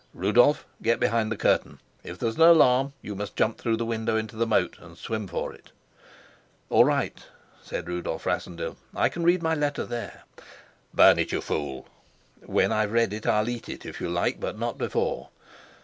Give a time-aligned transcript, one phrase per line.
[0.15, 1.79] Rudolf, get behind the curtain.
[2.03, 5.27] If there's an alarm you must jump through the window into the moat and swim
[5.27, 5.69] for it."
[6.71, 7.23] "All right,"
[7.61, 8.77] said Rudolf Rassendyll.
[8.95, 10.23] "I can read my letter there."
[10.91, 11.87] "Burn it, you fool."
[12.43, 15.29] "When I've read it I'll eat it, if you like, but not before."